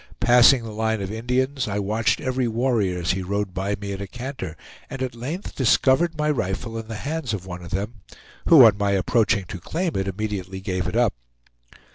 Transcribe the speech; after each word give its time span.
Passing 0.19 0.63
the 0.63 0.71
line 0.71 0.99
of 0.99 1.11
Indians, 1.11 1.67
I 1.67 1.77
watched 1.77 2.19
every 2.19 2.47
warrior 2.47 3.01
as 3.01 3.11
he 3.11 3.21
rode 3.21 3.53
by 3.53 3.75
me 3.75 3.93
at 3.93 4.01
a 4.01 4.07
canter, 4.07 4.57
and 4.89 4.99
at 5.03 5.13
length 5.13 5.53
discovered 5.55 6.17
my 6.17 6.31
rifle 6.31 6.75
in 6.79 6.87
the 6.87 6.95
hands 6.95 7.35
of 7.35 7.45
one 7.45 7.63
of 7.63 7.69
them, 7.69 8.01
who, 8.47 8.65
on 8.65 8.79
my 8.79 8.93
approaching 8.93 9.45
to 9.45 9.59
claim 9.59 9.95
it, 9.95 10.07
immediately 10.07 10.59
gave 10.59 10.87
it 10.87 10.95
up. 10.95 11.13